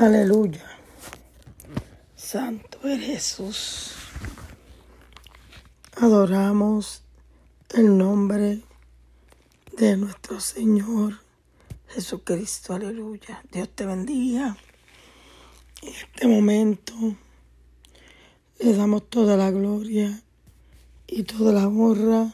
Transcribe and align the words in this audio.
Aleluya. 0.00 0.64
Santo 2.16 2.88
es 2.88 3.04
Jesús. 3.04 3.90
Adoramos 5.94 7.02
el 7.74 7.98
nombre 7.98 8.62
de 9.76 9.98
nuestro 9.98 10.40
Señor 10.40 11.20
Jesucristo. 11.88 12.72
Aleluya. 12.72 13.44
Dios 13.52 13.68
te 13.74 13.84
bendiga. 13.84 14.56
En 15.82 15.92
este 15.92 16.26
momento 16.26 16.94
le 18.58 18.74
damos 18.74 19.10
toda 19.10 19.36
la 19.36 19.50
gloria 19.50 20.22
y 21.08 21.24
toda 21.24 21.52
la 21.52 21.68
honra 21.68 22.32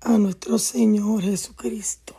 a 0.00 0.16
nuestro 0.16 0.58
Señor 0.58 1.20
Jesucristo. 1.20 2.16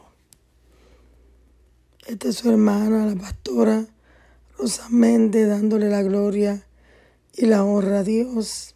Esta 2.05 2.29
es 2.29 2.35
su 2.35 2.51
hermana, 2.51 3.07
la 3.07 3.15
pastora 3.19 3.87
Rosa 4.57 4.89
Méndez, 4.89 5.47
dándole 5.47 5.87
la 5.87 6.01
gloria 6.01 6.65
y 7.35 7.45
la 7.45 7.63
honra 7.63 7.99
a 7.99 8.03
Dios. 8.03 8.73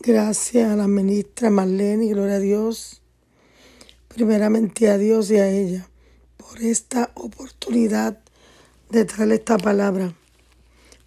Gracias 0.00 0.70
a 0.70 0.76
la 0.76 0.88
ministra 0.88 1.50
Marlene 1.50 2.06
y 2.06 2.10
gloria 2.10 2.36
a 2.36 2.40
Dios. 2.40 3.02
Primeramente 4.08 4.88
a 4.88 4.96
Dios 4.96 5.30
y 5.30 5.36
a 5.36 5.50
ella 5.50 5.88
por 6.36 6.62
esta 6.62 7.10
oportunidad 7.14 8.18
de 8.88 9.04
traerle 9.04 9.34
esta 9.34 9.58
palabra 9.58 10.14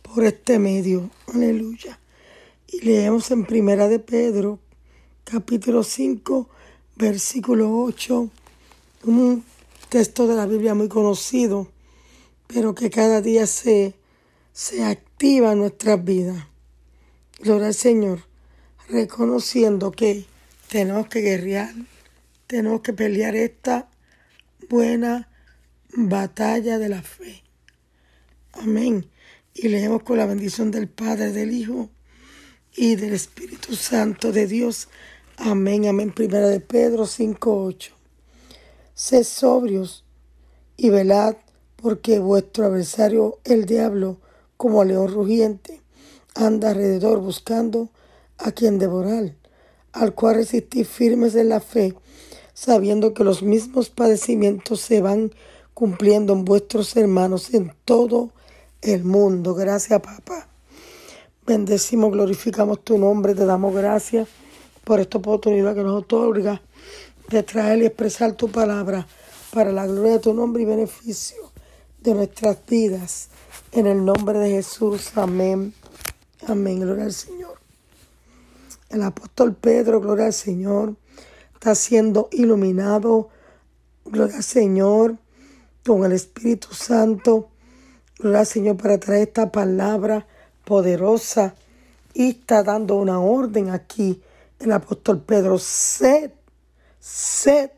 por 0.03 0.23
este 0.23 0.59
medio. 0.59 1.09
Aleluya. 1.34 1.99
Y 2.67 2.81
leemos 2.81 3.31
en 3.31 3.45
Primera 3.45 3.87
de 3.87 3.98
Pedro, 3.98 4.59
capítulo 5.23 5.84
5, 5.84 6.48
versículo 6.95 7.81
8, 7.81 8.29
un 9.05 9.43
texto 9.89 10.27
de 10.27 10.35
la 10.35 10.45
Biblia 10.45 10.75
muy 10.75 10.87
conocido, 10.87 11.67
pero 12.53 12.75
que 12.75 12.89
cada 12.89 13.21
día 13.21 13.47
se, 13.47 13.95
se 14.51 14.84
activa 14.84 15.53
en 15.53 15.59
nuestras 15.59 16.03
vidas. 16.03 16.48
Gloria 17.39 17.67
al 17.67 17.73
Señor, 17.73 18.26
reconociendo 18.89 19.91
que 19.91 20.26
tenemos 20.70 21.07
que 21.07 21.21
guerrear, 21.21 21.73
tenemos 22.48 22.81
que 22.81 22.93
pelear 22.93 23.35
esta 23.35 23.89
buena 24.70 25.29
batalla 25.93 26.77
de 26.77 26.89
la 26.89 27.01
fe. 27.01 27.43
Amén. 28.54 29.09
Y 29.54 29.67
leemos 29.70 30.04
con 30.04 30.17
la 30.17 30.26
bendición 30.26 30.71
del 30.71 30.87
Padre, 30.87 31.31
del 31.31 31.54
Hijo 31.54 31.89
y 32.76 32.95
del 32.95 33.13
Espíritu 33.13 33.76
Santo 33.76 34.31
de 34.31 34.48
Dios. 34.48 34.87
Amén, 35.37 35.87
amén. 35.87 36.11
Primera 36.11 36.48
de 36.48 36.59
Pedro 36.59 37.05
5.8. 37.05 37.91
Sed 38.93 39.23
sobrios 39.23 40.05
y 40.77 40.89
velad, 40.89 41.35
porque 41.82 42.20
vuestro 42.20 42.65
adversario, 42.65 43.40
el 43.43 43.65
diablo, 43.65 44.18
como 44.55 44.84
león 44.84 45.07
rugiente, 45.07 45.82
anda 46.35 46.70
alrededor 46.70 47.20
buscando 47.20 47.90
a 48.38 48.51
quien 48.51 48.77
devorar, 48.77 49.34
al 49.91 50.13
cual 50.13 50.35
resistís 50.35 50.88
firmes 50.88 51.35
en 51.35 51.49
la 51.49 51.60
fe, 51.60 51.96
sabiendo 52.54 53.13
que 53.13 53.23
los 53.23 53.41
mismos 53.41 53.90
padecimientos 53.90 54.82
se 54.82 55.01
van 55.01 55.32
cumpliendo 55.73 56.34
en 56.34 56.46
vuestros 56.46 56.96
hermanos 56.96 57.54
en 57.54 57.73
todo 57.85 58.29
el 58.82 59.04
mundo. 59.04 59.55
Gracias, 59.55 59.99
papá. 59.99 60.48
Bendecimos, 61.48 62.12
glorificamos 62.12 62.84
tu 62.84 62.99
nombre, 62.99 63.34
te 63.34 63.45
damos 63.45 63.73
gracias 63.73 64.28
por 64.84 65.00
esta 65.00 65.18
oportunidad 65.18 65.73
que 65.73 65.84
nos 65.84 66.03
otorga 66.03 66.62
de 67.29 67.41
traer 67.44 67.79
y 67.79 67.85
expresar 67.88 68.34
tu 68.34 68.50
palabra 68.50 69.07
para 69.51 69.72
la 69.72 69.88
gloria 69.88 70.13
de 70.13 70.19
tu 70.19 70.34
nombre 70.34 70.62
y 70.62 70.66
beneficio 70.66 71.50
de 72.02 72.13
nuestras 72.13 72.57
vidas. 72.68 73.30
En 73.72 73.88
el 73.88 74.03
nombre 74.03 74.40
de 74.40 74.50
Jesús, 74.52 75.12
amén. 75.16 75.74
Amén, 76.47 76.81
gloria 76.81 77.06
al 77.06 77.13
Señor. 77.13 77.59
El 78.89 79.03
apóstol 79.03 79.56
Pedro, 79.56 80.01
gloria 80.01 80.25
al 80.25 80.34
Señor, 80.34 80.95
está 81.53 81.75
siendo 81.75 82.28
iluminado, 82.31 83.29
gloria 84.03 84.38
al 84.38 84.44
Señor, 84.44 85.17
con 85.85 86.03
el 86.03 86.11
Espíritu 86.11 86.73
Santo, 86.73 87.50
gloria 88.19 88.40
al 88.40 88.47
Señor, 88.47 88.78
para 88.78 89.00
traer 89.00 89.29
esta 89.29 89.51
palabra 89.51 90.28
poderosa 90.66 91.56
y 92.13 92.31
está 92.31 92.63
dando 92.63 92.95
una 92.95 93.19
orden 93.19 93.69
aquí 93.69 94.22
el 94.61 94.72
apóstol 94.72 95.22
Pedro, 95.22 95.57
sed, 95.57 96.31
sed 97.00 97.72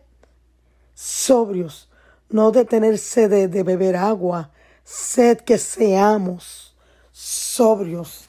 sobrios, 0.93 1.89
no 2.33 2.51
de 2.51 2.65
tener 2.65 2.97
sed 2.97 3.29
de, 3.29 3.47
de 3.47 3.61
beber 3.61 3.95
agua, 3.95 4.51
sed 4.83 5.37
que 5.37 5.59
seamos 5.59 6.75
sobrios, 7.11 8.25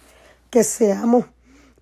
que 0.51 0.63
seamos 0.63 1.25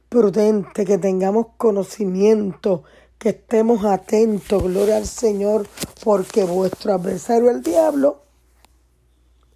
prudentes, 0.09 0.87
que 0.87 0.99
tengamos 0.99 1.49
conocimiento, 1.57 2.85
que 3.19 3.31
estemos 3.31 3.85
atentos, 3.85 4.63
gloria 4.63 4.99
al 4.99 5.07
Señor, 5.07 5.67
porque 6.05 6.45
vuestro 6.45 6.95
adversario 6.95 7.51
el 7.51 7.61
diablo 7.61 8.23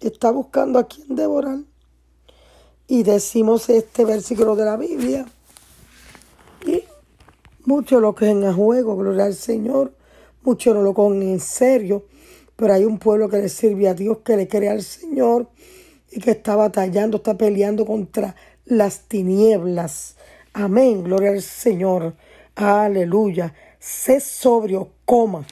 está 0.01 0.29
buscando 0.31 0.77
a 0.77 0.87
quien 0.87 1.15
devorar. 1.15 1.59
Y 2.85 3.03
decimos 3.03 3.69
este 3.69 4.03
versículo 4.03 4.57
de 4.57 4.65
la 4.65 4.75
Biblia. 4.75 5.25
Y 6.65 6.83
mucho 7.63 8.01
lo 8.01 8.13
que 8.13 8.29
en 8.29 8.53
juego, 8.53 8.97
gloria 8.97 9.23
al 9.23 9.35
Señor. 9.35 9.93
Muchos 10.43 10.75
no 10.75 10.81
lo 10.81 10.93
cogen 10.93 11.21
en 11.21 11.39
serio. 11.39 12.05
Pero 12.57 12.73
hay 12.73 12.83
un 12.83 12.99
pueblo 12.99 13.29
que 13.29 13.37
le 13.37 13.47
sirve 13.47 13.87
a 13.87 13.93
Dios, 13.93 14.17
que 14.25 14.35
le 14.35 14.47
cree 14.49 14.69
al 14.69 14.83
Señor 14.83 15.47
y 16.11 16.19
que 16.19 16.31
está 16.31 16.55
batallando, 16.55 17.17
está 17.17 17.37
peleando 17.37 17.85
contra 17.85 18.35
las 18.65 19.01
tinieblas. 19.07 20.17
Amén, 20.53 21.03
gloria 21.03 21.29
al 21.29 21.41
Señor. 21.41 22.15
Aleluya. 22.55 23.53
Sé 23.79 24.19
sobrio, 24.19 24.89
coma. 25.05 25.45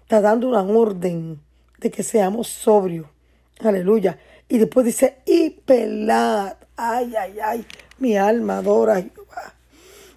Está 0.00 0.22
dando 0.22 0.48
una 0.48 0.62
orden 0.62 1.38
de 1.78 1.90
que 1.90 2.02
seamos 2.02 2.48
sobrios. 2.48 3.06
Aleluya. 3.60 4.18
Y 4.48 4.56
después 4.56 4.86
dice, 4.86 5.18
y 5.26 5.50
pelad. 5.50 6.54
Ay, 6.76 7.14
ay, 7.14 7.38
ay. 7.44 7.66
Mi 7.98 8.16
alma 8.16 8.58
adora. 8.58 9.04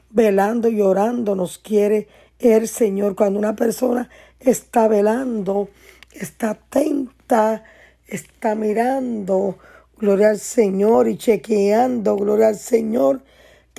Velando 0.09 0.69
y 0.69 0.79
orando 0.79 1.35
nos 1.35 1.57
quiere 1.57 2.07
el 2.39 2.69
Señor. 2.69 3.15
Cuando 3.15 3.37
una 3.37 3.55
persona 3.55 4.09
está 4.43 4.87
velando, 4.87 5.69
está 6.13 6.51
atenta, 6.51 7.63
está 8.07 8.55
mirando, 8.55 9.57
gloria 9.97 10.29
al 10.29 10.39
Señor 10.39 11.07
y 11.07 11.17
chequeando, 11.17 12.15
gloria 12.15 12.49
al 12.49 12.57
Señor, 12.57 13.23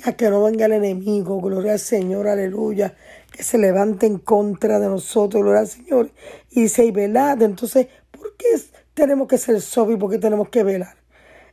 a 0.05 0.13
que 0.13 0.29
no 0.29 0.43
venga 0.43 0.65
el 0.65 0.73
enemigo, 0.73 1.39
gloria 1.41 1.73
al 1.73 1.79
Señor, 1.79 2.27
aleluya, 2.27 2.95
que 3.31 3.43
se 3.43 3.57
levante 3.57 4.05
en 4.05 4.19
contra 4.19 4.79
de 4.79 4.87
nosotros, 4.87 5.43
gloria 5.43 5.61
al 5.61 5.67
Señor. 5.67 6.11
Y 6.49 6.63
dice, 6.63 6.85
y 6.85 6.91
velad. 6.91 7.41
Entonces, 7.41 7.87
¿por 8.11 8.35
qué 8.35 8.47
tenemos 8.93 9.27
que 9.27 9.37
ser 9.37 9.61
sobrios? 9.61 9.99
¿Por 9.99 10.11
qué 10.11 10.17
tenemos 10.17 10.49
que 10.49 10.63
velar? 10.63 10.95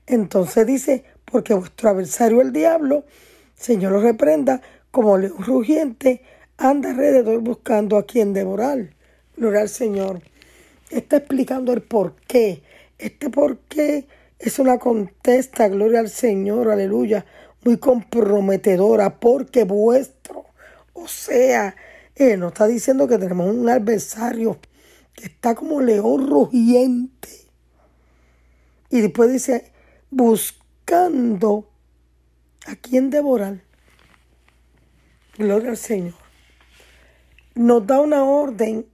Entonces 0.07 0.67
dice, 0.67 1.05
porque 1.25 1.55
vuestro 1.55 1.91
adversario 1.91 2.41
el 2.41 2.53
diablo, 2.53 3.05
Señor 3.55 3.93
lo 3.93 4.01
reprenda, 4.01 4.61
como 4.91 5.17
león 5.17 5.39
rugiente, 5.39 6.23
anda 6.57 6.91
alrededor 6.91 7.41
buscando 7.41 7.97
a 7.97 8.05
quien 8.05 8.33
devorar. 8.33 8.91
Gloria 9.41 9.63
al 9.63 9.71
Señor. 9.71 10.21
Está 10.91 11.17
explicando 11.17 11.73
el 11.73 11.81
por 11.81 12.15
qué. 12.29 12.63
Este 12.99 13.31
por 13.31 13.57
qué 13.61 14.07
es 14.39 14.59
una 14.59 14.79
contesta, 14.79 15.67
gloria 15.69 16.01
al 16.01 16.11
Señor, 16.11 16.69
aleluya, 16.69 17.25
muy 17.65 17.79
comprometedora, 17.79 19.19
porque 19.19 19.65
vuestro, 19.65 20.45
o 20.93 21.09
sea, 21.09 21.75
Él 22.15 22.39
nos 22.39 22.53
está 22.53 22.67
diciendo 22.67 23.09
que 23.09 23.17
tenemos 23.17 23.49
un 23.49 23.67
adversario 23.71 24.59
que 25.15 25.25
está 25.25 25.55
como 25.55 25.81
león 25.81 26.29
rugiente. 26.29 27.31
Y 28.91 29.01
después 29.01 29.33
dice, 29.33 29.73
buscando 30.11 31.67
a 32.67 32.77
quien 32.77 33.09
devorar. 33.09 33.63
Gloria 35.39 35.71
al 35.71 35.79
Señor. 35.79 36.13
Nos 37.55 37.87
da 37.87 38.01
una 38.01 38.23
orden 38.23 38.90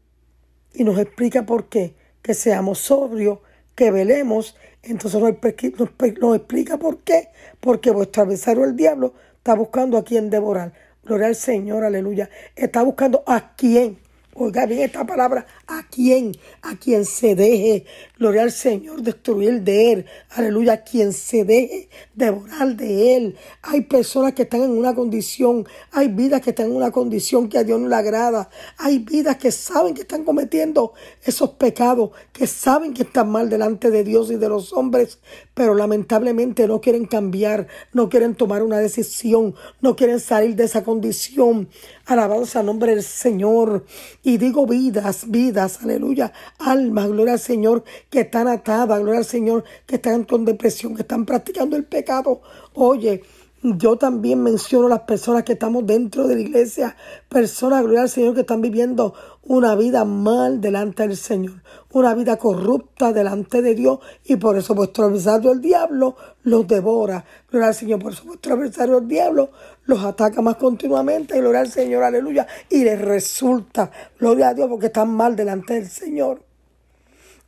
y 0.76 0.84
nos 0.84 0.98
explica 0.98 1.46
por 1.46 1.68
qué. 1.68 1.94
Que 2.22 2.34
seamos 2.34 2.78
sobrios, 2.78 3.38
que 3.74 3.90
velemos. 3.90 4.56
Entonces 4.82 5.20
nos, 5.20 6.36
explica 6.36 6.76
por 6.76 6.98
qué. 6.98 7.28
Porque 7.60 7.90
vuestro 7.90 8.24
adversario, 8.24 8.64
el 8.64 8.76
diablo, 8.76 9.14
está 9.38 9.54
buscando 9.54 9.96
a 9.96 10.04
quien 10.04 10.28
devorar. 10.28 10.72
Gloria 11.02 11.28
al 11.28 11.36
Señor, 11.36 11.84
aleluya. 11.84 12.28
Está 12.54 12.82
buscando 12.82 13.22
a 13.26 13.54
quien. 13.56 13.98
Oiga 14.38 14.66
bien 14.66 14.82
esta 14.82 15.06
palabra, 15.06 15.46
a 15.66 15.88
quien, 15.88 16.32
a 16.60 16.76
quien 16.76 17.06
se 17.06 17.34
deje, 17.34 17.86
gloria 18.18 18.42
al 18.42 18.52
Señor, 18.52 19.02
destruir 19.02 19.62
de 19.62 19.92
Él, 19.92 20.06
aleluya, 20.30 20.82
quien 20.82 21.12
se 21.12 21.44
deje 21.44 21.88
devorar 22.14 22.74
de 22.74 23.16
Él. 23.16 23.36
Hay 23.62 23.82
personas 23.82 24.32
que 24.32 24.42
están 24.42 24.62
en 24.62 24.70
una 24.70 24.94
condición, 24.94 25.66
hay 25.92 26.08
vidas 26.08 26.40
que 26.40 26.50
están 26.50 26.66
en 26.66 26.76
una 26.76 26.90
condición 26.90 27.48
que 27.48 27.58
a 27.58 27.64
Dios 27.64 27.78
no 27.78 27.88
le 27.88 27.94
agrada, 27.94 28.48
hay 28.78 29.00
vidas 29.00 29.36
que 29.36 29.52
saben 29.52 29.94
que 29.94 30.02
están 30.02 30.24
cometiendo 30.24 30.94
esos 31.22 31.50
pecados, 31.50 32.10
que 32.32 32.46
saben 32.46 32.94
que 32.94 33.02
están 33.02 33.30
mal 33.30 33.50
delante 33.50 33.90
de 33.90 34.02
Dios 34.02 34.30
y 34.30 34.36
de 34.36 34.48
los 34.48 34.72
hombres, 34.72 35.18
pero 35.52 35.74
lamentablemente 35.74 36.66
no 36.66 36.80
quieren 36.80 37.06
cambiar, 37.06 37.66
no 37.92 38.08
quieren 38.08 38.34
tomar 38.34 38.62
una 38.62 38.78
decisión, 38.78 39.54
no 39.80 39.94
quieren 39.94 40.20
salir 40.20 40.56
de 40.56 40.64
esa 40.64 40.84
condición. 40.84 41.68
Alabados 42.06 42.56
a 42.56 42.62
nombre 42.62 42.94
del 42.94 43.02
Señor. 43.02 43.84
Y 44.22 44.38
digo 44.38 44.66
vidas, 44.66 45.28
vidas, 45.28 45.80
aleluya, 45.82 46.32
almas, 46.58 47.08
gloria 47.08 47.34
al 47.34 47.40
Señor, 47.40 47.84
que 48.10 48.20
están 48.20 48.48
atadas, 48.48 49.00
gloria 49.00 49.20
al 49.20 49.24
Señor, 49.24 49.64
que 49.86 49.96
están 49.96 50.24
con 50.24 50.44
depresión, 50.44 50.94
que 50.94 51.02
están 51.02 51.26
practicando 51.26 51.76
el 51.76 51.84
pecado. 51.84 52.40
Oye, 52.74 53.22
yo 53.62 53.96
también 53.96 54.42
menciono 54.42 54.88
las 54.88 55.00
personas 55.00 55.42
que 55.42 55.54
estamos 55.54 55.84
dentro 55.86 56.28
de 56.28 56.36
la 56.36 56.40
iglesia, 56.42 56.96
personas, 57.28 57.82
gloria 57.82 58.02
al 58.02 58.08
Señor, 58.08 58.34
que 58.34 58.42
están 58.42 58.60
viviendo 58.60 59.14
una 59.42 59.74
vida 59.74 60.04
mal 60.04 60.60
delante 60.60 61.06
del 61.06 61.16
Señor, 61.16 61.62
una 61.90 62.14
vida 62.14 62.36
corrupta 62.36 63.12
delante 63.12 63.62
de 63.62 63.74
Dios 63.74 63.98
y 64.24 64.36
por 64.36 64.56
eso 64.56 64.74
vuestro 64.74 65.06
adversario 65.06 65.52
el 65.52 65.60
diablo 65.60 66.16
los 66.42 66.66
devora. 66.68 67.24
Gloria 67.50 67.68
al 67.68 67.74
Señor, 67.74 67.98
por 68.00 68.12
eso 68.12 68.24
vuestro 68.24 68.54
adversario 68.54 68.98
el 68.98 69.08
diablo 69.08 69.50
los 69.86 70.04
ataca 70.04 70.42
más 70.42 70.56
continuamente. 70.56 71.40
Gloria 71.40 71.60
al 71.60 71.70
Señor, 71.70 72.04
aleluya. 72.04 72.46
Y 72.68 72.84
les 72.84 73.00
resulta, 73.00 73.90
gloria 74.20 74.50
a 74.50 74.54
Dios, 74.54 74.68
porque 74.68 74.86
están 74.86 75.10
mal 75.10 75.34
delante 75.34 75.74
del 75.74 75.88
Señor. 75.88 76.45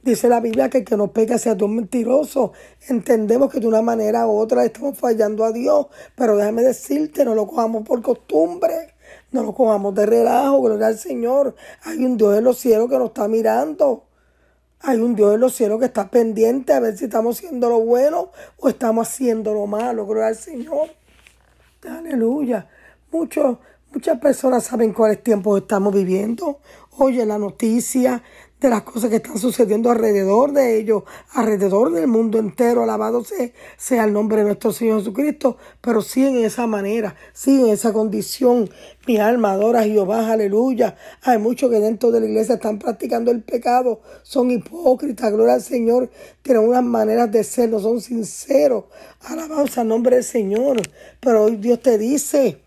Dice 0.09 0.31
la 0.31 0.41
Biblia 0.41 0.71
que 0.71 0.79
el 0.79 0.85
que 0.87 0.97
nos 0.97 1.11
pega 1.11 1.37
sea 1.37 1.55
Dios 1.55 1.69
mentiroso. 1.69 2.55
Entendemos 2.89 3.53
que 3.53 3.61
de 3.61 3.67
una 3.67 3.83
manera 3.83 4.27
u 4.27 4.39
otra 4.39 4.65
estamos 4.65 4.97
fallando 4.97 5.45
a 5.45 5.53
Dios, 5.53 5.89
pero 6.17 6.35
déjame 6.35 6.63
decirte, 6.63 7.27
no 7.27 7.35
lo 7.35 7.47
cojamos 7.47 7.87
por 7.87 8.01
costumbre, 8.01 8.95
no 9.33 9.43
lo 9.43 9.53
cojamos 9.53 9.95
de 9.95 10.07
relajo, 10.07 10.63
gloria 10.63 10.87
al 10.87 10.97
Señor. 10.97 11.55
Hay 11.83 12.03
un 12.07 12.17
Dios 12.17 12.39
en 12.39 12.45
los 12.45 12.57
cielos 12.57 12.89
que 12.89 12.97
nos 12.97 13.09
está 13.09 13.29
mirando. 13.29 14.05
Hay 14.81 14.99
un 14.99 15.15
Dios 15.15 15.35
en 15.35 15.41
los 15.41 15.55
cielos 15.55 15.79
que 15.79 15.85
está 15.85 16.09
pendiente 16.09 16.73
a 16.73 16.81
ver 16.81 16.97
si 16.97 17.05
estamos 17.05 17.37
haciendo 17.37 17.69
lo 17.69 17.81
bueno 17.81 18.31
o 18.57 18.71
estamos 18.71 19.09
haciendo 19.09 19.53
lo 19.53 19.67
malo, 19.67 20.07
gloria 20.07 20.29
al 20.29 20.37
Señor. 20.37 20.89
Aleluya. 21.87 22.67
Muchos, 23.13 23.59
muchas 23.93 24.19
personas 24.19 24.65
saben 24.65 24.95
cuáles 24.95 25.23
tiempos 25.23 25.61
estamos 25.61 25.93
viviendo. 25.93 26.61
Oye 26.97 27.27
la 27.27 27.37
noticia 27.37 28.23
de 28.61 28.69
las 28.69 28.83
cosas 28.83 29.11
que 29.11 29.17
están 29.17 29.39
sucediendo 29.39 29.91
alrededor 29.91 30.53
de 30.53 30.79
ellos, 30.79 31.05
alrededor 31.33 31.93
del 31.93 32.09
mundo 32.09 32.39
entero. 32.39 32.83
Alabado 32.83 33.23
sea, 33.77 34.05
el 34.05 34.13
nombre 34.13 34.39
de 34.39 34.45
nuestro 34.45 34.73
Señor 34.73 34.99
Jesucristo, 34.99 35.57
pero 35.81 36.03
siguen 36.03 36.39
en 36.39 36.45
esa 36.45 36.67
manera, 36.67 37.15
siguen 37.33 37.67
en 37.67 37.73
esa 37.73 37.93
condición. 37.93 38.69
Mi 39.07 39.19
alma 39.19 39.53
adora 39.53 39.81
a 39.81 39.85
Jehová, 39.85 40.31
aleluya. 40.31 40.97
Hay 41.23 41.39
muchos 41.39 41.71
que 41.71 41.79
dentro 41.79 42.11
de 42.11 42.21
la 42.21 42.27
iglesia 42.27 42.57
están 42.57 42.79
practicando 42.79 43.31
el 43.31 43.43
pecado, 43.43 44.01
son 44.23 44.51
hipócritas, 44.51 45.33
gloria 45.33 45.55
al 45.55 45.63
Señor, 45.63 46.11
tienen 46.43 46.69
unas 46.69 46.85
maneras 46.85 47.31
de 47.31 47.45
ser, 47.45 47.71
no 47.71 47.79
son 47.79 48.01
sinceros. 48.01 48.85
Alabado 49.21 49.67
sea 49.69 49.85
el 49.85 49.89
nombre 49.89 50.17
del 50.17 50.25
Señor, 50.25 50.81
pero 51.21 51.45
hoy 51.45 51.57
Dios 51.57 51.81
te 51.81 51.97
dice 51.97 52.59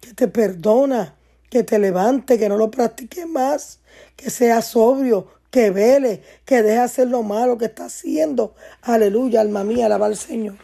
que 0.00 0.12
te 0.12 0.28
perdona, 0.28 1.14
que 1.48 1.62
te 1.62 1.78
levante, 1.78 2.38
que 2.38 2.48
no 2.48 2.56
lo 2.56 2.70
practiques 2.70 3.26
más 3.26 3.79
que 4.16 4.30
sea 4.30 4.62
sobrio, 4.62 5.26
que 5.50 5.70
vele, 5.70 6.22
que 6.44 6.62
deje 6.62 6.78
hacer 6.78 7.08
lo 7.08 7.22
malo 7.22 7.58
que 7.58 7.66
está 7.66 7.86
haciendo. 7.86 8.54
Aleluya, 8.82 9.40
alma 9.40 9.64
mía, 9.64 9.86
alaba 9.86 10.06
al 10.06 10.16
Señor. 10.16 10.56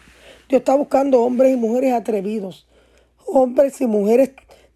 Dios 0.48 0.60
está 0.60 0.76
buscando 0.76 1.22
hombres 1.22 1.54
y 1.54 1.56
mujeres 1.56 1.92
atrevidos, 1.92 2.66
hombres 3.26 3.80
y 3.80 3.86
mujeres 3.86 4.30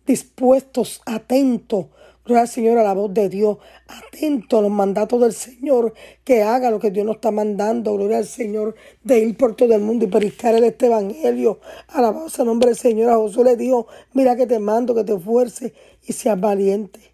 dispuestos, 0.04 1.00
atentos. 1.06 1.86
Gloria 2.24 2.42
al 2.42 2.48
Señor 2.48 2.78
a 2.78 2.82
la 2.82 2.92
voz 2.92 3.14
de 3.14 3.28
Dios, 3.28 3.58
atentos 3.86 4.58
a 4.58 4.62
los 4.62 4.70
mandatos 4.70 5.20
del 5.20 5.32
Señor, 5.32 5.94
que 6.22 6.42
haga 6.42 6.70
lo 6.70 6.78
que 6.78 6.90
Dios 6.90 7.06
nos 7.06 7.16
está 7.16 7.30
mandando. 7.30 7.94
Gloria 7.94 8.18
al 8.18 8.26
Señor, 8.26 8.74
de 9.02 9.20
ir 9.20 9.36
por 9.36 9.56
todo 9.56 9.74
el 9.74 9.80
mundo 9.80 10.04
y 10.04 10.08
predicar 10.08 10.54
este 10.62 10.86
evangelio. 10.86 11.60
Alabado 11.88 12.28
sea 12.28 12.42
el 12.42 12.48
nombre 12.48 12.68
del 12.68 12.76
Señor. 12.76 13.10
A 13.10 13.16
Josué 13.16 13.44
le 13.44 13.56
dijo: 13.56 13.86
Mira 14.12 14.36
que 14.36 14.46
te 14.46 14.58
mando, 14.58 14.94
que 14.94 15.04
te 15.04 15.14
esfuerces 15.14 15.72
y 16.04 16.12
seas 16.12 16.38
valiente. 16.38 17.09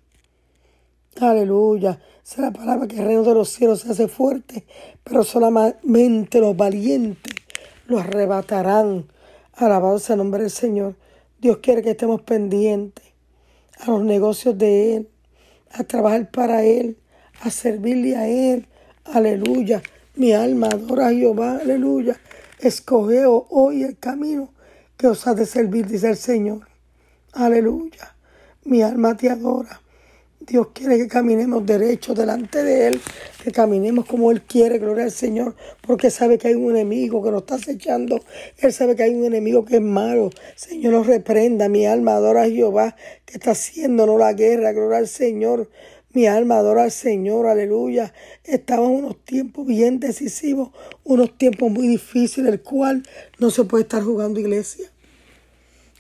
Aleluya. 1.21 1.99
Es 2.25 2.37
la 2.37 2.51
palabra 2.51 2.87
que 2.87 2.99
el 2.99 3.07
reino 3.07 3.23
de 3.23 3.33
los 3.33 3.49
cielos 3.49 3.81
se 3.81 3.91
hace 3.91 4.07
fuerte, 4.07 4.67
pero 5.03 5.25
solamente 5.25 6.41
los 6.41 6.57
valientes 6.57 7.35
lo 7.87 7.99
arrebatarán. 7.99 9.07
Alabado 9.55 9.99
sea 9.99 10.15
el 10.15 10.19
nombre 10.19 10.43
del 10.43 10.51
Señor. 10.51 10.97
Dios 11.41 11.59
quiere 11.59 11.83
que 11.83 11.93
estemos 11.93 12.21
pendientes 12.21 13.05
a 13.79 13.91
los 13.91 14.03
negocios 14.03 14.59
de 14.59 14.97
Él, 14.97 15.09
a 15.71 15.85
trabajar 15.85 16.31
para 16.31 16.65
Él, 16.65 16.99
a 17.41 17.51
servirle 17.51 18.17
a 18.17 18.29
Él. 18.29 18.67
Aleluya. 19.05 19.83
Mi 20.17 20.33
alma 20.33 20.69
adora 20.69 21.09
a 21.09 21.13
Jehová. 21.13 21.61
Aleluya. 21.63 22.21
Escoge 22.59 23.25
hoy 23.27 23.85
el 23.85 23.99
camino 23.99 24.51
que 24.97 25.07
os 25.07 25.27
ha 25.27 25.35
de 25.35 25.47
servir, 25.47 25.87
dice 25.87 26.09
el 26.09 26.17
Señor. 26.17 26.69
Aleluya. 27.33 28.17
Mi 28.65 28.83
alma 28.83 29.17
te 29.17 29.31
adora. 29.31 29.81
Dios 30.47 30.69
quiere 30.73 30.97
que 30.97 31.09
caminemos 31.09 31.67
derecho 31.67 32.15
delante 32.15 32.63
de 32.63 32.87
Él, 32.87 33.01
que 33.43 33.51
caminemos 33.51 34.07
como 34.07 34.31
Él 34.31 34.43
quiere, 34.43 34.79
gloria 34.79 35.03
al 35.03 35.11
Señor, 35.11 35.57
porque 35.81 36.09
sabe 36.09 36.39
que 36.39 36.47
hay 36.49 36.55
un 36.55 36.71
enemigo 36.71 37.21
que 37.21 37.33
nos 37.33 37.43
está 37.43 37.57
acechando. 37.57 38.21
Él 38.59 38.73
sabe 38.73 38.95
que 38.95 39.03
hay 39.03 39.15
un 39.15 39.25
enemigo 39.25 39.65
que 39.65 39.77
es 39.77 39.83
malo. 39.83 40.31
Señor, 40.55 40.93
nos 40.93 41.07
reprenda. 41.09 41.69
Mi 41.69 41.85
alma 41.85 42.15
adora 42.15 42.45
a 42.45 42.49
Jehová, 42.49 42.95
que 43.25 43.39
está 43.39 43.51
haciéndonos 43.51 44.21
la 44.21 44.35
guerra, 44.35 44.71
gloria 44.71 44.99
al 44.99 45.09
Señor. 45.09 45.69
Mi 46.13 46.27
alma 46.29 46.59
adora 46.59 46.85
al 46.85 46.93
Señor, 46.93 47.47
aleluya. 47.47 48.15
Estamos 48.45 48.91
en 48.91 49.05
unos 49.05 49.25
tiempos 49.25 49.67
bien 49.67 49.99
decisivos, 49.99 50.71
unos 51.03 51.37
tiempos 51.37 51.73
muy 51.73 51.89
difíciles, 51.89 52.53
el 52.53 52.63
cual 52.63 53.03
no 53.41 53.51
se 53.51 53.65
puede 53.65 53.83
estar 53.83 54.03
jugando 54.03 54.39
iglesia. 54.39 54.93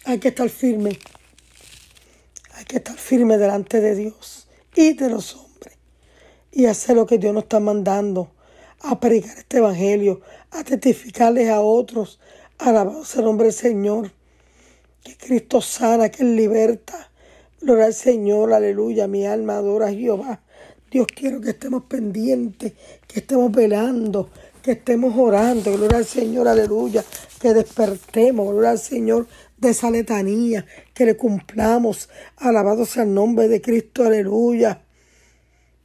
Hay 0.05 0.21
que 0.21 0.29
estar 0.29 0.49
firme. 0.49 0.97
Hay 2.57 2.65
que 2.65 2.79
estar 2.79 2.97
firme 2.97 3.37
delante 3.37 3.83
de 3.83 3.95
Dios 3.95 4.49
y 4.75 4.95
de 4.95 5.11
los 5.11 5.37
hombres 5.37 5.77
y 6.51 6.65
hacer 6.65 6.97
lo 6.97 7.07
que 7.07 7.19
Dios 7.19 7.35
nos 7.35 7.43
está 7.43 7.61
mandando, 7.61 8.31
a 8.81 8.99
predicar 8.99 9.37
este 9.37 9.59
evangelio, 9.59 10.23
a 10.51 10.65
testificarles 10.65 11.51
a 11.51 11.61
otros, 11.61 12.19
alabado 12.57 13.05
sea 13.05 13.21
el 13.21 13.27
nombre 13.27 13.49
del 13.49 13.53
Señor, 13.53 14.11
que 15.05 15.19
Cristo 15.19 15.61
sana, 15.61 16.09
que 16.09 16.23
Él 16.23 16.35
liberta. 16.35 17.11
Gloria 17.61 17.87
al 17.87 17.95
Señor, 17.95 18.55
aleluya, 18.55 19.07
mi 19.07 19.27
alma 19.27 19.59
adora 19.59 19.89
a 19.89 19.93
Jehová. 19.93 20.41
Dios 20.91 21.07
quiero 21.15 21.43
que 21.43 21.51
estemos 21.51 21.83
pendientes, 21.85 22.73
que 23.07 23.21
estemos 23.21 23.53
velando, 23.53 24.31
que 24.63 24.73
estemos 24.73 25.15
orando, 25.15 25.77
gloria 25.77 25.99
al 25.99 26.07
Señor, 26.07 26.49
aleluya, 26.49 27.05
que 27.39 27.53
despertemos, 27.53 28.51
gloria 28.51 28.71
al 28.71 28.79
Señor, 28.79 29.27
de 29.59 29.71
esa 29.71 29.91
letanía, 29.91 30.67
que 30.95 31.07
le 31.07 31.17
cumplamos. 31.17 32.09
Alabado 32.37 32.85
sea 32.85 33.05
el 33.05 33.15
nombre 33.15 33.49
de 33.49 33.61
Cristo, 33.61 34.05
aleluya. 34.05 34.83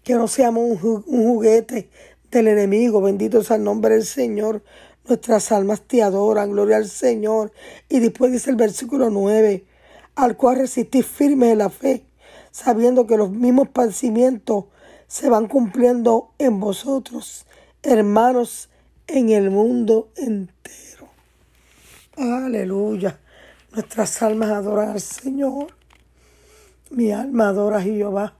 Que 0.04 0.16
no 0.16 0.28
seamos 0.28 0.82
un, 0.84 1.04
juguete 1.04 1.90
del 2.32 2.48
enemigo, 2.48 3.02
bendito 3.02 3.44
sea 3.44 3.58
el 3.58 3.64
nombre 3.64 3.96
del 3.96 4.06
Señor. 4.06 4.64
Nuestras 5.08 5.52
almas 5.52 5.82
te 5.82 6.02
adoran, 6.02 6.52
gloria 6.52 6.78
al 6.78 6.88
Señor. 6.88 7.52
Y 7.90 8.00
después 8.00 8.32
dice 8.32 8.50
el 8.50 8.56
versículo 8.56 9.10
9, 9.10 9.64
al 10.16 10.38
cual 10.38 10.58
resistís 10.58 11.06
firme 11.06 11.52
en 11.52 11.60
la 11.60 11.70
fe, 11.70 12.06
sabiendo 12.52 13.08
que 13.08 13.18
los 13.18 13.32
mismos 13.32 13.70
padecimientos 13.70 14.66
se 15.08 15.30
van 15.30 15.48
cumpliendo 15.48 16.32
en 16.38 16.60
vosotros, 16.60 17.46
hermanos, 17.84 18.70
en 19.08 19.30
el 19.30 19.50
mundo 19.50 20.10
entero. 20.16 21.10
Aleluya. 22.18 23.20
Nuestras 23.74 24.22
almas 24.22 24.50
adoran 24.50 24.90
al 24.90 25.00
Señor. 25.00 25.68
Mi 26.90 27.14
alma 27.14 27.48
adora 27.48 27.78
a 27.78 27.82
Jehová. 27.82 28.34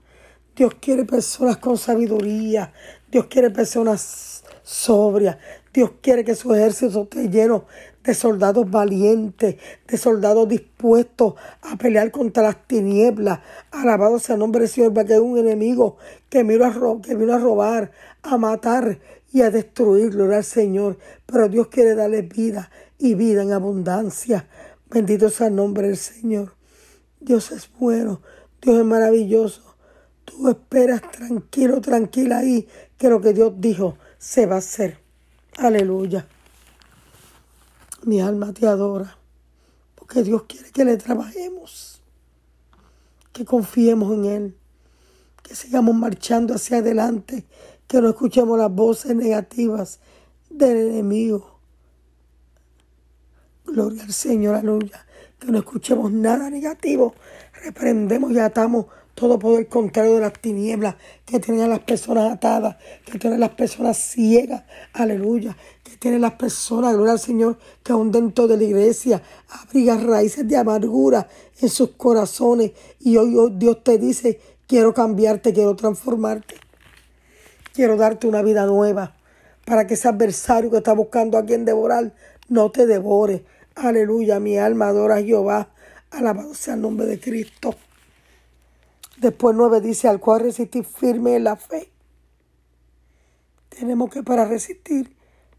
Dios 0.58 0.74
quiere 0.82 1.06
personas 1.06 1.56
con 1.56 1.78
sabiduría. 1.78 2.74
Dios 3.10 3.28
quiere 3.28 3.50
personas 3.50 4.44
sobrias. 4.62 5.38
Dios 5.74 5.92
quiere 6.02 6.26
que 6.26 6.36
su 6.36 6.54
ejército 6.54 7.04
esté 7.04 7.30
lleno 7.30 7.64
de 8.04 8.14
soldados 8.14 8.70
valientes, 8.70 9.56
de 9.88 9.98
soldados 9.98 10.50
dispuestos 10.50 11.36
a 11.62 11.78
pelear 11.78 12.12
contra 12.12 12.44
las 12.44 12.68
tinieblas. 12.68 13.40
Alabado 13.72 14.20
sea 14.20 14.34
el 14.34 14.40
nombre 14.40 14.60
del 14.60 14.70
Señor, 14.70 14.94
porque 14.94 15.14
hay 15.14 15.20
un 15.20 15.38
enemigo 15.38 15.96
que 16.30 16.44
vino, 16.44 16.66
a 16.66 17.02
que 17.02 17.16
vino 17.16 17.34
a 17.34 17.38
robar, 17.38 17.92
a 18.22 18.38
matar 18.38 19.00
y 19.32 19.44
a 19.44 19.50
destruir, 19.50 20.10
gloria 20.10 20.40
al 20.40 20.44
Señor. 20.44 20.98
Pero 21.26 21.48
Dios 21.48 21.68
quiere 21.68 21.96
darle 21.96 22.22
vida 22.22 22.70
y 23.00 23.16
vida 23.16 23.44
en 23.44 23.54
abundancia. 23.54 24.46
Bendito 24.94 25.30
sea 25.30 25.48
el 25.48 25.56
nombre 25.56 25.88
del 25.88 25.96
Señor. 25.96 26.54
Dios 27.22 27.54
es 27.54 27.70
bueno, 27.80 28.22
Dios 28.62 28.78
es 28.78 28.84
maravilloso. 28.84 29.78
Tú 30.26 30.50
esperas 30.50 31.02
tranquilo, 31.10 31.80
tranquila 31.80 32.40
ahí, 32.40 32.68
que 32.98 33.08
lo 33.08 33.22
que 33.22 33.32
Dios 33.32 33.54
dijo 33.56 33.98
se 34.18 34.48
va 34.48 34.56
a 34.56 34.58
hacer. 34.58 35.00
Aleluya. 35.58 36.28
Mi 38.04 38.20
alma 38.20 38.52
te 38.52 38.68
adora, 38.68 39.18
porque 39.96 40.24
Dios 40.24 40.44
quiere 40.44 40.72
que 40.72 40.84
le 40.84 40.98
trabajemos, 40.98 42.02
que 43.32 43.46
confiemos 43.46 44.12
en 44.14 44.26
Él, 44.26 44.58
que 45.42 45.56
sigamos 45.56 45.96
marchando 45.96 46.56
hacia 46.56 46.80
adelante, 46.80 47.46
que 47.88 48.02
no 48.02 48.10
escuchemos 48.10 48.60
las 48.60 48.72
voces 48.74 49.16
negativas 49.16 50.02
del 50.50 50.90
enemigo. 50.90 51.61
Gloria 53.72 54.04
al 54.04 54.12
Señor, 54.12 54.56
aleluya. 54.56 55.06
Que 55.40 55.48
no 55.48 55.60
escuchemos 55.60 56.12
nada 56.12 56.50
negativo. 56.50 57.16
Reprendemos 57.64 58.34
y 58.34 58.40
atamos 58.40 58.88
todo 59.16 59.40
poder 59.40 59.68
contrario 59.68 60.16
de 60.16 60.22
las 60.22 60.34
tinieblas 60.34 60.96
que 61.26 61.40
tienen 61.40 61.64
a 61.64 61.68
las 61.68 61.80
personas 61.80 62.34
atadas, 62.34 62.76
que 63.06 63.18
tienen 63.18 63.40
las 63.40 63.52
personas 63.52 63.98
ciegas, 63.98 64.64
aleluya, 64.92 65.56
que 65.84 65.96
tienen 65.98 66.22
las 66.22 66.34
personas, 66.34 66.94
gloria 66.96 67.14
al 67.14 67.20
Señor, 67.20 67.58
que 67.82 67.94
aún 67.94 68.12
dentro 68.12 68.48
de 68.48 68.58
la 68.58 68.64
iglesia 68.64 69.22
abriga 69.50 69.96
raíces 69.98 70.48
de 70.48 70.58
amargura 70.58 71.28
en 71.62 71.70
sus 71.70 71.92
corazones 71.92 72.72
y 73.00 73.16
hoy 73.16 73.54
Dios 73.54 73.84
te 73.84 73.98
dice, 73.98 74.40
quiero 74.68 74.94
cambiarte, 74.94 75.54
quiero 75.54 75.76
transformarte, 75.76 76.56
quiero 77.74 77.96
darte 77.96 78.28
una 78.28 78.42
vida 78.42 78.66
nueva 78.66 79.16
para 79.66 79.88
que 79.88 79.94
ese 79.94 80.10
adversario 80.10 80.72
que 80.72 80.78
está 80.78 80.94
buscando 80.94 81.38
a 81.38 81.46
quien 81.46 81.64
devorar 81.64 82.14
no 82.50 82.70
te 82.70 82.86
devore. 82.86 83.46
Aleluya, 83.84 84.40
mi 84.40 84.60
alma 84.60 84.90
adora 84.90 85.16
a 85.16 85.24
Jehová. 85.24 85.70
Alabado 86.12 86.54
sea 86.54 86.76
el 86.76 86.82
nombre 86.82 87.08
de 87.08 87.20
Cristo. 87.20 87.74
Después 89.18 89.56
9 89.56 89.82
dice, 89.82 90.08
al 90.08 90.20
cual 90.20 90.42
resistir 90.42 90.86
firme 90.86 91.36
en 91.36 91.46
la 91.46 91.56
fe. 91.56 91.92
Tenemos 93.70 94.12
que 94.12 94.22
para 94.22 94.46
resistir 94.46 95.16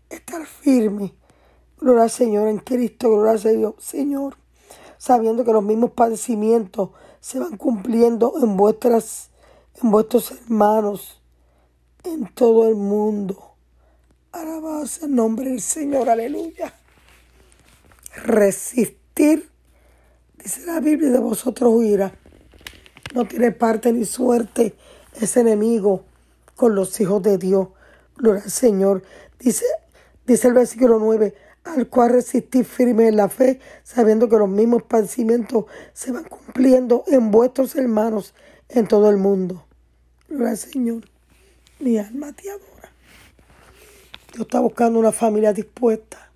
estar 0.08 0.46
firme. 0.46 1.12
Gloria 1.80 2.04
al 2.04 2.10
Señor 2.10 2.46
en 2.46 2.58
Cristo, 2.58 3.10
gloria 3.10 3.32
al 3.32 3.40
Señor, 3.40 3.74
Señor, 3.80 4.36
sabiendo 4.98 5.44
que 5.44 5.52
los 5.52 5.64
mismos 5.64 5.90
padecimientos 5.90 6.90
se 7.18 7.40
van 7.40 7.56
cumpliendo 7.56 8.34
en 8.40 8.56
vuestras, 8.56 9.30
en 9.82 9.90
vuestros 9.90 10.30
hermanos, 10.30 11.20
en 12.04 12.32
todo 12.32 12.68
el 12.68 12.76
mundo. 12.76 13.56
Alabado 14.30 14.86
sea 14.86 15.08
el 15.08 15.14
nombre 15.16 15.50
del 15.50 15.60
Señor, 15.60 16.08
aleluya. 16.08 16.72
Resistir, 18.14 19.48
dice 20.42 20.66
la 20.66 20.80
Biblia, 20.80 21.10
de 21.10 21.18
vosotros 21.18 21.72
huirá 21.72 22.12
no 23.14 23.26
tiene 23.26 23.52
parte 23.52 23.92
ni 23.92 24.04
suerte 24.04 24.74
ese 25.20 25.40
enemigo 25.40 26.04
con 26.56 26.74
los 26.74 26.98
hijos 27.00 27.22
de 27.22 27.38
Dios. 27.38 27.68
Gloria 28.16 28.42
al 28.42 28.50
Señor. 28.50 29.02
Dice, 29.38 29.64
dice 30.26 30.48
el 30.48 30.54
versículo 30.54 30.98
9, 30.98 31.34
al 31.64 31.88
cual 31.88 32.10
resistí 32.10 32.64
firme 32.64 33.08
en 33.08 33.16
la 33.16 33.28
fe, 33.28 33.60
sabiendo 33.82 34.28
que 34.28 34.36
los 34.36 34.48
mismos 34.48 34.82
padecimientos 34.84 35.66
se 35.92 36.12
van 36.12 36.24
cumpliendo 36.24 37.04
en 37.06 37.30
vuestros 37.30 37.74
hermanos 37.76 38.34
en 38.68 38.86
todo 38.86 39.10
el 39.10 39.16
mundo. 39.16 39.66
Gloria 40.28 40.50
al 40.50 40.58
Señor. 40.58 41.02
Mi 41.80 41.98
alma 41.98 42.32
te 42.32 42.48
adora. 42.48 42.92
Dios 44.32 44.46
está 44.46 44.60
buscando 44.60 44.98
una 44.98 45.12
familia 45.12 45.52
dispuesta. 45.52 46.31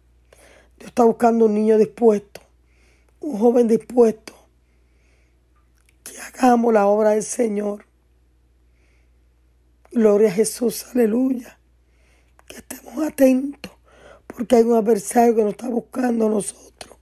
Está 0.87 1.05
buscando 1.05 1.45
un 1.45 1.55
niño 1.55 1.77
dispuesto. 1.77 2.41
Un 3.21 3.39
joven 3.39 3.69
dispuesto 3.69 4.37
hagamos 6.21 6.73
la 6.73 6.87
obra 6.87 7.11
del 7.11 7.23
Señor. 7.23 7.87
Gloria 9.93 10.29
a 10.29 10.33
Jesús, 10.33 10.87
aleluya. 10.95 11.59
Que 12.47 12.57
estemos 12.57 13.05
atentos, 13.05 13.73
porque 14.27 14.57
hay 14.57 14.63
un 14.63 14.77
adversario 14.77 15.35
que 15.35 15.43
nos 15.43 15.53
está 15.53 15.69
buscando 15.69 16.27
a 16.27 16.31
nosotros 16.31 16.97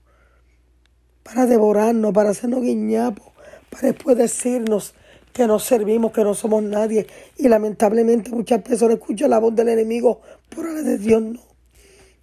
para 1.23 1.45
devorarnos, 1.45 2.13
para 2.13 2.29
hacernos 2.29 2.61
guiñapos, 2.61 3.27
para 3.69 3.87
después 3.87 4.17
decirnos 4.17 4.93
que 5.33 5.47
no 5.47 5.59
servimos, 5.59 6.11
que 6.11 6.23
no 6.23 6.33
somos 6.33 6.63
nadie. 6.63 7.07
Y 7.37 7.47
lamentablemente 7.47 8.31
muchas 8.31 8.61
personas 8.61 8.97
escuchan 8.97 9.29
la 9.29 9.39
voz 9.39 9.55
del 9.55 9.69
enemigo, 9.69 10.21
por 10.49 10.71
la 10.71 10.81
de 10.81 10.97
Dios 10.97 11.21
no. 11.21 11.44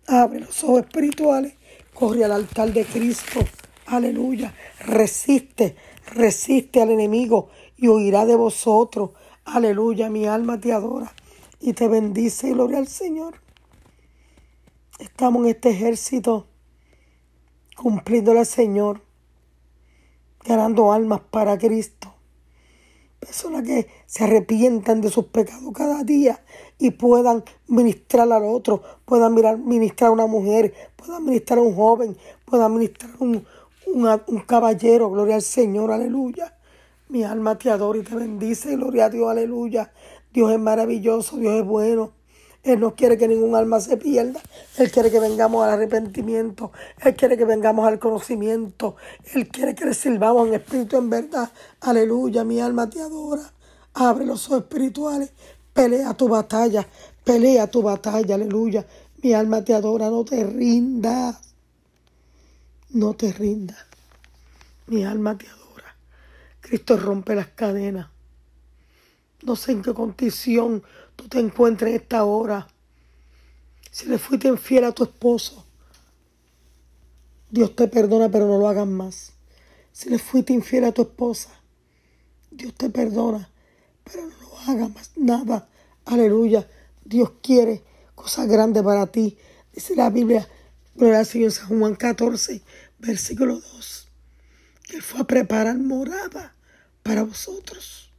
Abre 0.06 0.40
los 0.40 0.64
ojos 0.64 0.80
espirituales, 0.80 1.54
corre 1.94 2.25
al 2.25 2.32
altar 2.32 2.73
de 2.73 2.85
Cristo. 2.85 3.40
Aleluya. 3.87 4.54
Resiste, 4.80 5.76
resiste 6.06 6.80
al 6.82 6.90
enemigo 6.90 7.50
y 7.76 7.88
huirá 7.88 8.25
de 8.26 8.37
vosotros. 8.37 9.11
Aleluya, 9.44 10.09
mi 10.09 10.26
alma 10.26 10.61
te 10.61 10.73
adora 10.73 11.12
y 11.61 11.73
te 11.73 11.88
bendice, 11.88 12.50
gloria 12.50 12.78
al 12.78 12.88
Señor. 12.88 13.40
Estamos 14.99 15.44
en 15.44 15.50
este 15.50 15.71
ejército 15.71 16.47
cumpliéndole 17.76 18.40
al 18.40 18.47
Señor, 18.47 19.02
ganando 20.44 20.92
almas 20.92 21.21
para 21.30 21.59
Cristo. 21.59 22.12
Personas 23.23 23.62
que 23.62 23.87
se 24.07 24.25
arrepientan 24.25 25.00
de 25.00 25.09
sus 25.09 25.26
pecados 25.26 25.73
cada 25.73 26.02
día 26.02 26.43
y 26.76 26.91
puedan 26.91 27.45
ministrar 27.69 28.31
al 28.33 28.43
otro, 28.45 28.83
puedan 29.05 29.33
ministrar 29.64 30.09
a 30.09 30.12
una 30.12 30.26
mujer, 30.26 30.75
puedan 30.97 31.25
ministrar 31.25 31.61
a 31.61 31.62
un 31.62 31.76
joven, 31.76 32.17
puedan 32.45 32.75
ministrar 32.75 33.12
a 33.12 33.23
un, 33.23 33.47
un, 33.87 34.41
caballero, 34.41 35.09
gloria 35.09 35.37
al 35.37 35.43
Señor, 35.43 35.93
aleluya. 35.93 36.59
Mi 37.11 37.23
alma 37.23 37.57
te 37.57 37.71
adora 37.71 38.00
y 38.00 38.02
te 38.02 38.17
bendice, 38.17 38.75
gloria 38.75 39.05
a 39.05 39.11
Dios, 39.11 39.31
aleluya. 39.31 39.93
Dios 40.33 40.50
es 40.50 40.59
maravilloso, 40.59 41.37
Dios 41.37 41.61
es 41.61 41.64
bueno. 41.64 42.11
Él 42.62 42.78
no 42.78 42.95
quiere 42.95 43.19
que 43.19 43.26
ningún 43.26 43.57
alma 43.57 43.81
se 43.81 43.97
pierda. 43.97 44.40
Él 44.78 44.90
quiere 44.92 45.11
que 45.11 45.19
vengamos 45.19 45.64
al 45.64 45.71
arrepentimiento. 45.71 46.71
Él 47.00 47.16
quiere 47.16 47.37
que 47.37 47.45
vengamos 47.45 47.88
al 47.88 47.99
conocimiento. 47.99 48.97
Él 49.35 49.49
quiere 49.49 49.75
que 49.75 49.85
le 49.85 49.95
sirvamos 49.95 50.47
en 50.47 50.54
espíritu, 50.54 50.97
en 50.97 51.11
verdad. 51.11 51.50
Aleluya, 51.81 52.45
mi 52.45 52.61
alma 52.61 52.88
te 52.88 53.00
adora. 53.00 53.52
Abre 53.95 54.25
los 54.25 54.47
ojos 54.47 54.61
espirituales. 54.61 55.33
Pelea 55.73 56.14
tu 56.14 56.28
batalla. 56.28 56.87
Pelea 57.25 57.66
tu 57.66 57.83
batalla, 57.83 58.37
aleluya. 58.37 58.87
Mi 59.23 59.33
alma 59.33 59.64
te 59.64 59.75
adora, 59.75 60.09
no 60.09 60.25
te 60.25 60.45
rindas. 60.45 61.40
No 62.90 63.14
te 63.14 63.33
rindas. 63.33 63.87
Mi 64.87 65.04
alma 65.04 65.37
te 65.37 65.49
adora. 65.49 65.97
Cristo 66.61 66.97
rompe 66.97 67.35
las 67.35 67.49
cadenas. 67.49 68.09
No 69.42 69.57
sé 69.57 69.73
en 69.73 69.83
qué 69.83 69.92
condición 69.92 70.85
tú 71.16 71.28
te 71.28 71.38
encuentres 71.38 71.90
en 71.90 71.97
esta 71.97 72.25
hora. 72.25 72.69
Si 73.90 74.07
le 74.07 74.19
fuiste 74.19 74.49
infiel 74.49 74.85
a 74.85 74.92
tu 74.92 75.04
esposo, 75.04 75.64
Dios 77.50 77.76
te 77.76 77.88
perdona, 77.88 78.31
pero 78.31 78.47
no 78.47 78.59
lo 78.59 78.69
hagas 78.69 78.87
más. 78.87 79.33
Si 79.92 80.09
le 80.09 80.19
fuiste 80.19 80.52
infiel 80.52 80.85
a 80.85 80.92
tu 80.92 81.02
esposa, 81.02 81.50
Dios 82.50 82.75
te 82.75 82.88
perdona, 82.88 83.50
pero 84.04 84.26
no 84.26 84.35
lo 84.40 84.59
hagas 84.66 84.95
más 84.95 85.11
nada. 85.16 85.69
Aleluya. 86.04 86.66
Dios 87.04 87.33
quiere 87.42 87.83
cosas 88.14 88.49
grandes 88.49 88.83
para 88.83 89.07
ti. 89.07 89.37
Dice 89.73 89.95
la 89.95 90.11
Biblia, 90.11 90.49
Gloria 90.95 91.21
al 91.21 91.26
Señor 91.26 91.52
San 91.52 91.78
Juan 91.78 91.95
14, 91.95 92.62
versículo 92.99 93.61
2. 93.61 94.09
Que 94.88 95.00
fue 95.00 95.21
a 95.21 95.25
preparar 95.25 95.78
morada 95.78 96.54
para 97.02 97.23
vosotros. 97.23 98.12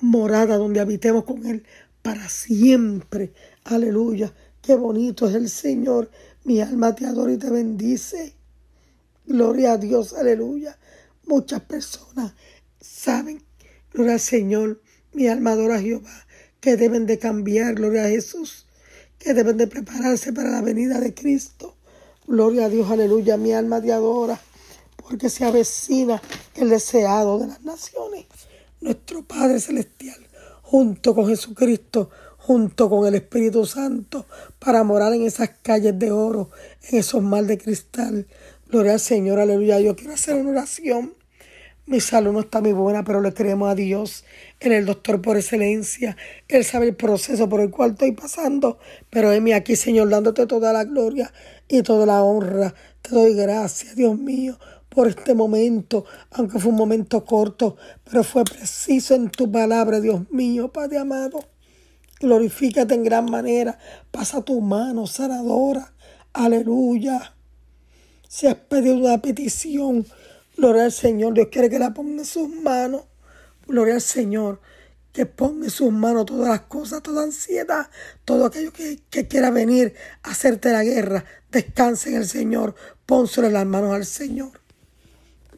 Morada 0.00 0.58
donde 0.58 0.80
habitemos 0.80 1.24
con 1.24 1.46
Él 1.46 1.64
para 2.02 2.28
siempre. 2.28 3.32
Aleluya. 3.64 4.32
Qué 4.60 4.74
bonito 4.74 5.28
es 5.28 5.34
el 5.34 5.48
Señor. 5.48 6.10
Mi 6.44 6.60
alma 6.60 6.94
te 6.94 7.06
adora 7.06 7.32
y 7.32 7.38
te 7.38 7.50
bendice. 7.50 8.34
Gloria 9.26 9.72
a 9.72 9.78
Dios. 9.78 10.12
Aleluya. 10.12 10.78
Muchas 11.26 11.60
personas 11.62 12.34
saben, 12.80 13.42
gloria 13.92 14.14
al 14.14 14.20
Señor, 14.20 14.82
mi 15.12 15.28
alma 15.28 15.52
adora 15.52 15.76
a 15.76 15.80
Jehová, 15.80 16.26
que 16.60 16.76
deben 16.76 17.06
de 17.06 17.18
cambiar, 17.18 17.74
gloria 17.74 18.04
a 18.04 18.08
Jesús, 18.08 18.66
que 19.18 19.34
deben 19.34 19.56
de 19.56 19.66
prepararse 19.66 20.32
para 20.32 20.50
la 20.50 20.62
venida 20.62 20.98
de 21.00 21.14
Cristo. 21.14 21.76
Gloria 22.26 22.66
a 22.66 22.68
Dios, 22.68 22.90
aleluya. 22.90 23.36
Mi 23.36 23.52
alma 23.52 23.80
te 23.80 23.92
adora 23.92 24.40
porque 24.96 25.28
se 25.28 25.44
avecina 25.44 26.20
el 26.54 26.70
deseado 26.70 27.38
de 27.38 27.48
las 27.48 27.62
naciones. 27.62 28.26
Nuestro 28.80 29.22
Padre 29.22 29.60
Celestial, 29.60 30.26
junto 30.72 31.14
con 31.14 31.28
Jesucristo, 31.28 32.08
junto 32.38 32.88
con 32.88 33.06
el 33.06 33.14
Espíritu 33.14 33.66
Santo, 33.66 34.24
para 34.58 34.82
morar 34.84 35.12
en 35.12 35.24
esas 35.24 35.50
calles 35.60 35.98
de 35.98 36.10
oro, 36.10 36.48
en 36.88 36.98
esos 36.98 37.22
mar 37.22 37.44
de 37.44 37.58
cristal. 37.58 38.26
Gloria 38.70 38.94
al 38.94 39.00
Señor, 39.00 39.38
aleluya. 39.38 39.80
Yo 39.80 39.94
quiero 39.94 40.14
hacer 40.14 40.34
una 40.36 40.52
oración. 40.52 41.12
Mi 41.84 42.00
salud 42.00 42.32
no 42.32 42.40
está 42.40 42.62
muy 42.62 42.72
buena, 42.72 43.04
pero 43.04 43.20
le 43.20 43.34
creemos 43.34 43.70
a 43.70 43.74
Dios, 43.74 44.24
en 44.60 44.72
el 44.72 44.86
doctor 44.86 45.20
por 45.20 45.36
excelencia. 45.36 46.16
Él 46.48 46.64
sabe 46.64 46.86
el 46.86 46.96
proceso 46.96 47.50
por 47.50 47.60
el 47.60 47.68
cual 47.68 47.90
estoy 47.90 48.12
pasando, 48.12 48.78
pero 49.10 49.30
heme 49.30 49.52
aquí, 49.52 49.76
Señor, 49.76 50.08
dándote 50.08 50.46
toda 50.46 50.72
la 50.72 50.84
gloria 50.84 51.34
y 51.68 51.82
toda 51.82 52.06
la 52.06 52.22
honra. 52.22 52.74
Te 53.02 53.10
doy 53.10 53.34
gracias, 53.34 53.94
Dios 53.94 54.18
mío, 54.18 54.58
por 54.94 55.08
este 55.08 55.34
momento, 55.34 56.04
aunque 56.30 56.58
fue 56.58 56.70
un 56.70 56.76
momento 56.76 57.24
corto, 57.24 57.76
pero 58.04 58.22
fue 58.22 58.44
preciso 58.44 59.14
en 59.14 59.30
tu 59.30 59.50
palabra, 59.50 60.00
Dios 60.00 60.30
mío, 60.30 60.70
Padre 60.70 60.98
amado. 60.98 61.40
Glorifícate 62.22 62.94
en 62.94 63.02
gran 63.02 63.24
manera. 63.24 63.78
Pasa 64.12 64.42
tu 64.42 64.60
mano 64.60 65.08
sanadora. 65.08 65.92
Aleluya. 66.32 67.34
Si 68.28 68.46
has 68.46 68.54
pedido 68.54 68.96
una 68.96 69.20
petición, 69.20 70.06
gloria 70.56 70.84
al 70.84 70.92
Señor. 70.92 71.34
Dios 71.34 71.48
quiere 71.50 71.68
que 71.68 71.80
la 71.80 71.92
ponga 71.92 72.20
en 72.22 72.24
sus 72.24 72.48
manos. 72.48 73.02
Gloria 73.66 73.94
al 73.94 74.00
Señor. 74.00 74.60
Que 75.12 75.26
ponga 75.26 75.64
en 75.64 75.70
sus 75.70 75.90
manos 75.90 76.26
todas 76.26 76.48
las 76.48 76.62
cosas, 76.62 77.02
toda 77.02 77.24
ansiedad, 77.24 77.90
todo 78.24 78.46
aquello 78.46 78.72
que, 78.72 79.00
quiera 79.26 79.50
venir 79.50 79.94
a 80.22 80.30
hacerte 80.30 80.70
la 80.70 80.84
guerra. 80.84 81.24
Descanse 81.50 82.10
en 82.10 82.16
el 82.16 82.28
Señor. 82.28 82.76
Pónselo 83.04 83.48
en 83.48 83.54
las 83.54 83.66
manos 83.66 83.92
al 83.92 84.06
Señor. 84.06 84.61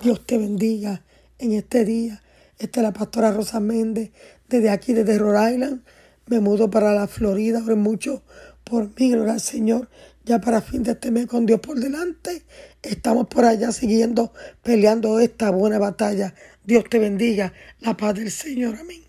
Dios 0.00 0.26
te 0.26 0.38
bendiga 0.38 1.02
en 1.38 1.52
este 1.52 1.84
día. 1.84 2.22
Esta 2.58 2.80
es 2.80 2.84
la 2.84 2.92
pastora 2.92 3.32
Rosa 3.32 3.60
Méndez, 3.60 4.10
desde 4.48 4.70
aquí, 4.70 4.92
desde 4.92 5.18
Rhode 5.18 5.54
Island. 5.54 5.82
Me 6.26 6.40
mudo 6.40 6.70
para 6.70 6.92
la 6.92 7.06
Florida, 7.06 7.62
oré 7.64 7.74
mucho 7.74 8.22
por 8.64 8.88
mí, 8.98 9.10
gloria 9.10 9.34
al 9.34 9.40
Señor. 9.40 9.88
Ya 10.24 10.40
para 10.40 10.62
fin 10.62 10.82
de 10.82 10.92
este 10.92 11.10
mes 11.10 11.26
con 11.26 11.46
Dios 11.46 11.60
por 11.60 11.78
delante, 11.78 12.44
estamos 12.82 13.28
por 13.28 13.44
allá 13.44 13.72
siguiendo, 13.72 14.32
peleando 14.62 15.20
esta 15.20 15.50
buena 15.50 15.78
batalla. 15.78 16.34
Dios 16.64 16.84
te 16.88 16.98
bendiga, 16.98 17.52
la 17.80 17.96
paz 17.96 18.14
del 18.14 18.30
Señor, 18.30 18.76
amén. 18.80 19.03